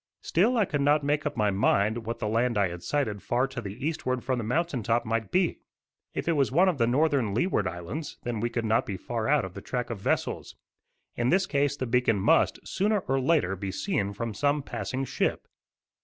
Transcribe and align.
Still 0.23 0.57
I 0.57 0.65
could 0.65 0.81
not 0.81 1.03
make 1.03 1.27
up 1.27 1.37
my 1.37 1.51
mind 1.51 2.07
what 2.07 2.17
the 2.17 2.27
land 2.27 2.57
I 2.57 2.69
had 2.69 2.81
sighted 2.81 3.21
far 3.21 3.45
to 3.45 3.61
the 3.61 3.69
eastward 3.85 4.23
from 4.23 4.39
the 4.39 4.43
mountain 4.43 4.81
top 4.81 5.05
might 5.05 5.29
be. 5.31 5.59
If 6.15 6.27
it 6.27 6.31
was 6.31 6.51
one 6.51 6.67
of 6.67 6.79
the 6.79 6.87
northern 6.87 7.35
Leeward 7.35 7.67
Islands, 7.67 8.17
then 8.23 8.39
we 8.39 8.49
could 8.49 8.65
not 8.65 8.87
be 8.87 8.97
far 8.97 9.27
out 9.27 9.45
of 9.45 9.53
the 9.53 9.61
track 9.61 9.91
of 9.91 9.99
vessels. 9.99 10.55
In 11.15 11.29
this 11.29 11.45
case 11.45 11.77
the 11.77 11.85
beacon 11.85 12.17
must, 12.19 12.67
sooner 12.67 13.01
or 13.01 13.19
later, 13.21 13.55
be 13.55 13.71
seen 13.71 14.11
from 14.11 14.33
some 14.33 14.63
passing 14.63 15.05
ship. 15.05 15.47